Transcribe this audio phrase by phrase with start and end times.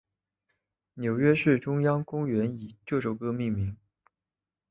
[0.95, 3.77] 纽约市中央公园的以这首歌命名。